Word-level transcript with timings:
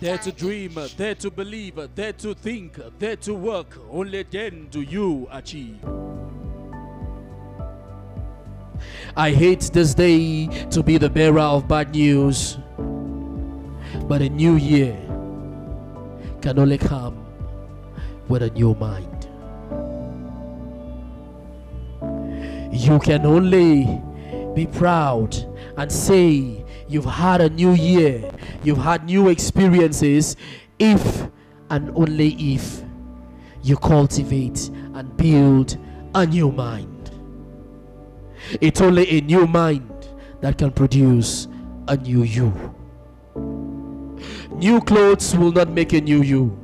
Dare 0.00 0.18
to 0.18 0.32
dream, 0.32 0.78
dare 0.96 1.14
to 1.14 1.30
believe, 1.30 1.94
dare 1.94 2.12
to 2.14 2.34
think, 2.34 2.78
dare 2.98 3.16
to 3.16 3.34
work. 3.34 3.78
Only 3.90 4.22
then 4.24 4.68
do 4.70 4.82
you 4.82 5.28
achieve. 5.30 5.78
I 9.16 9.30
hate 9.30 9.70
this 9.72 9.94
day 9.94 10.46
to 10.70 10.82
be 10.82 10.98
the 10.98 11.10
bearer 11.10 11.40
of 11.40 11.68
bad 11.68 11.94
news, 11.94 12.58
but 14.08 14.22
a 14.22 14.28
new 14.28 14.56
year 14.56 14.96
can 16.40 16.58
only 16.58 16.78
come 16.78 17.24
with 18.28 18.42
a 18.42 18.50
new 18.50 18.74
mind. 18.74 19.28
You 22.72 22.98
can 22.98 23.26
only 23.26 24.00
be 24.54 24.66
proud 24.66 25.36
and 25.76 25.90
say 25.92 26.61
you've 26.92 27.04
had 27.06 27.40
a 27.40 27.48
new 27.48 27.72
year, 27.72 28.30
you've 28.62 28.78
had 28.78 29.04
new 29.04 29.28
experiences 29.28 30.36
if 30.78 31.28
and 31.70 31.90
only 31.96 32.34
if 32.38 32.82
you 33.62 33.76
cultivate 33.76 34.68
and 34.94 35.16
build 35.16 35.78
a 36.14 36.26
new 36.26 36.52
mind. 36.52 37.10
It's 38.60 38.80
only 38.80 39.08
a 39.08 39.20
new 39.22 39.46
mind 39.46 40.08
that 40.40 40.58
can 40.58 40.70
produce 40.70 41.48
a 41.88 41.96
new 41.96 42.24
you. 42.24 42.52
New 44.50 44.80
clothes 44.82 45.34
will 45.36 45.52
not 45.52 45.70
make 45.70 45.94
a 45.94 46.00
new 46.00 46.22
you. 46.22 46.58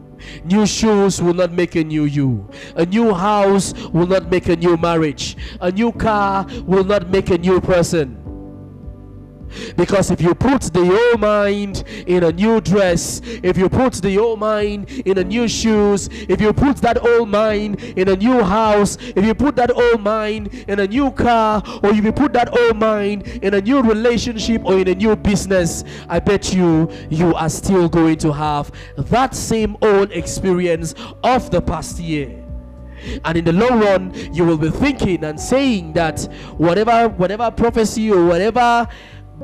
New 0.44 0.66
shoes 0.66 1.22
will 1.22 1.32
not 1.32 1.52
make 1.52 1.76
a 1.76 1.84
new 1.84 2.04
you. 2.04 2.48
A 2.76 2.84
new 2.84 3.14
house 3.14 3.72
will 3.90 4.06
not 4.06 4.30
make 4.30 4.48
a 4.48 4.56
new 4.56 4.76
marriage. 4.76 5.36
A 5.60 5.70
new 5.70 5.92
car 5.92 6.46
will 6.66 6.84
not 6.84 7.08
make 7.08 7.30
a 7.30 7.38
new 7.38 7.60
person. 7.60 8.27
Because 9.76 10.10
if 10.10 10.20
you 10.20 10.34
put 10.34 10.62
the 10.62 10.80
old 10.80 11.20
mind 11.20 11.84
in 12.06 12.24
a 12.24 12.32
new 12.32 12.60
dress, 12.60 13.20
if 13.42 13.56
you 13.56 13.68
put 13.68 13.94
the 13.94 14.18
old 14.18 14.38
mind 14.38 14.90
in 14.90 15.18
a 15.18 15.24
new 15.24 15.48
shoes, 15.48 16.08
if 16.28 16.40
you 16.40 16.52
put 16.52 16.76
that 16.78 17.04
old 17.04 17.28
mind 17.28 17.82
in 17.82 18.08
a 18.08 18.16
new 18.16 18.42
house, 18.42 18.96
if 19.00 19.24
you 19.24 19.34
put 19.34 19.56
that 19.56 19.70
old 19.70 20.02
mind 20.02 20.52
in 20.68 20.80
a 20.80 20.86
new 20.86 21.10
car, 21.10 21.62
or 21.82 21.90
if 21.90 22.04
you 22.04 22.12
put 22.12 22.32
that 22.32 22.56
old 22.58 22.76
mind 22.76 23.26
in 23.42 23.54
a 23.54 23.60
new 23.60 23.82
relationship 23.82 24.64
or 24.64 24.78
in 24.78 24.88
a 24.88 24.94
new 24.94 25.16
business, 25.16 25.84
I 26.08 26.20
bet 26.20 26.52
you 26.54 26.90
you 27.10 27.34
are 27.34 27.48
still 27.48 27.88
going 27.88 28.18
to 28.18 28.32
have 28.32 28.70
that 28.96 29.34
same 29.34 29.76
old 29.82 30.12
experience 30.12 30.94
of 31.22 31.50
the 31.50 31.60
past 31.60 31.98
year. 31.98 32.44
And 33.24 33.38
in 33.38 33.44
the 33.44 33.52
long 33.52 33.80
run 33.80 34.34
you 34.34 34.44
will 34.44 34.58
be 34.58 34.70
thinking 34.70 35.24
and 35.24 35.38
saying 35.38 35.92
that 35.92 36.22
whatever 36.56 37.08
whatever 37.08 37.50
prophecy 37.50 38.10
or 38.10 38.26
whatever 38.26 38.88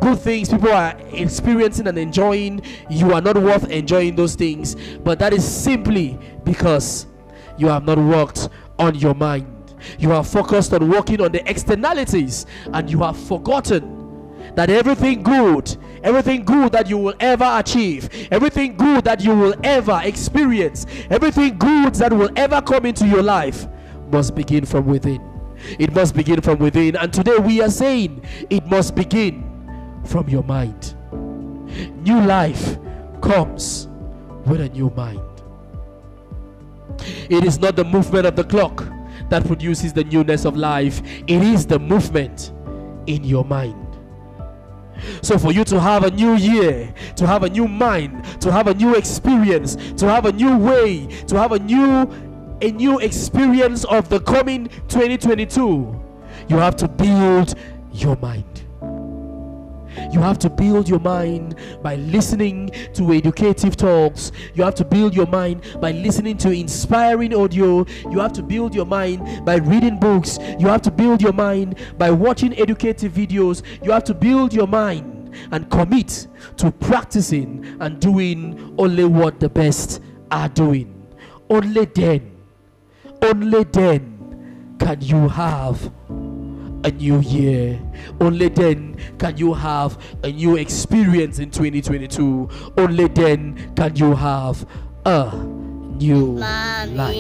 good 0.01 0.19
things 0.19 0.49
people 0.49 0.71
are 0.71 0.97
experiencing 1.13 1.87
and 1.87 1.99
enjoying, 1.99 2.63
you 2.91 3.13
are 3.13 3.21
not 3.21 3.37
worth 3.37 3.71
enjoying 3.71 4.17
those 4.17 4.35
things. 4.35 4.77
But 4.99 5.19
that 5.21 5.33
is 5.33 5.47
simply 5.47 6.19
because 6.45 7.07
you 7.59 7.69
have 7.69 7.85
not 7.85 7.99
worked 7.99 8.49
on 8.79 8.95
your 8.95 9.15
mind. 9.15 9.47
You 9.99 10.13
are 10.13 10.25
focused 10.25 10.73
on 10.73 10.89
working 10.89 11.21
on 11.21 11.33
the 11.33 11.49
externalities 11.49 12.47
and 12.73 12.91
you 12.91 13.03
have 13.03 13.19
forgotten 13.19 13.95
that 14.55 14.71
everything 14.71 15.23
good, 15.23 15.77
everything 16.03 16.45
good 16.45 16.73
that 16.73 16.89
you 16.89 16.97
will 16.97 17.15
ever 17.21 17.49
achieve, 17.55 18.29
everything 18.31 18.77
good 18.77 19.05
that 19.05 19.23
you 19.23 19.35
will 19.35 19.55
ever 19.63 20.01
experience, 20.05 20.87
everything 21.11 21.59
good 21.59 21.95
that 21.97 22.13
will 22.13 22.31
ever 22.37 22.63
come 22.63 22.87
into 22.87 23.07
your 23.07 23.23
life 23.23 23.67
must 24.11 24.35
begin 24.35 24.65
from 24.65 24.87
within. 24.87 25.21
It 25.79 25.93
must 25.95 26.15
begin 26.15 26.41
from 26.41 26.59
within. 26.59 26.97
And 26.97 27.13
today 27.13 27.39
we 27.39 27.61
are 27.61 27.71
saying 27.71 28.23
it 28.51 28.67
must 28.67 28.95
begin 28.95 29.54
from 30.05 30.29
your 30.29 30.43
mind. 30.45 30.95
New 32.03 32.21
life 32.21 32.79
comes 33.21 33.89
with 34.47 34.61
a 34.61 34.69
new 34.69 34.91
mind. 34.91 35.21
It 37.29 37.45
is 37.45 37.59
not 37.59 37.77
the 37.77 37.85
movement 37.85 38.27
of 38.27 38.37
the 38.37 38.45
clock 38.45 38.85
that 39.31 39.45
produces 39.47 39.93
the 39.93 40.05
newness 40.05 40.45
of 40.45 40.57
life, 40.57 41.03
it 41.27 41.43
is 41.43 41.67
the 41.67 41.79
movement 41.79 42.53
in 43.07 43.25
your 43.25 43.45
mind. 43.45 43.81
So, 45.23 45.39
for 45.39 45.53
you 45.53 45.65
to 45.65 45.81
have 45.81 46.05
a 46.05 46.11
new 46.11 46.35
year, 46.35 46.95
to 47.17 47.27
have 47.27 47.43
a 47.43 47.49
new 47.49 47.67
mind, 47.67 48.25
to 48.41 48.53
have 48.53 48.69
a 48.69 48.75
new 48.75 48.95
experience, 48.95 49.77
to 49.97 50.07
have 50.07 50.27
a 50.27 50.33
new 50.33 50.57
way, 50.57 51.07
to 51.27 51.37
have 51.37 51.53
a 51.53 51.59
new 51.59 52.09
a 52.63 52.71
new 52.71 52.99
experience 53.01 53.85
of 53.85 54.09
the 54.09 54.21
coming 54.21 54.69
2022, 54.89 56.03
you 56.49 56.57
have 56.57 56.77
to 56.77 56.89
build 56.89 57.55
your 57.93 58.17
mind. 58.17 58.64
You 60.13 60.21
have 60.21 60.39
to 60.41 60.51
build 60.51 60.89
your 60.89 61.01
mind 61.01 61.57
by 61.83 61.97
listening 61.97 62.71
to 62.95 63.13
educative 63.13 63.77
talks. 63.77 64.33
You 64.55 64.65
have 64.65 64.75
to 64.77 64.85
build 64.85 65.15
your 65.15 65.27
mind 65.27 65.63
by 65.81 65.93
listening 65.93 66.37
to 66.39 66.51
inspiring 66.51 67.35
audio. 67.35 67.85
You 68.11 68.19
have 68.21 68.33
to 68.35 68.43
build 68.43 68.75
your 68.75 68.87
mind 68.87 69.45
by 69.45 69.57
reading 69.57 69.99
books. 69.99 70.39
You 70.59 70.69
have 70.69 70.83
to 70.83 70.91
build 70.91 71.23
your 71.23 71.33
mind 71.33 71.79
by 71.99 72.11
watching 72.11 72.59
educative 72.59 73.13
videos. 73.13 73.63
You 73.83 73.91
have 73.93 74.05
to 74.05 74.15
build 74.15 74.53
your 74.53 74.67
mind 74.67 75.35
and 75.51 75.71
commit 75.71 76.29
to 76.57 76.71
practicing 76.71 77.77
and 77.81 78.01
doing 78.01 78.75
only 78.79 79.05
what 79.05 79.41
the 79.41 79.49
best 79.49 80.01
are 80.31 80.49
doing. 80.49 80.91
Only 81.51 81.85
then, 81.87 82.37
only 83.23 83.65
then 83.65 84.77
can 84.79 85.01
you 85.01 85.29
have 85.29 85.91
a 86.85 86.91
new 86.91 87.21
year. 87.21 87.81
Only 88.21 88.49
then 88.49 88.97
can 89.19 89.37
you 89.37 89.55
have 89.55 89.99
a 90.23 90.31
new 90.31 90.57
experience 90.57 91.39
in 91.39 91.51
2022. 91.51 92.49
Only 92.77 93.09
then 93.09 93.73
can 93.75 93.97
you 93.97 94.15
have 94.15 94.67
a 95.05 95.35
new 95.99 96.39
life. 96.95 97.17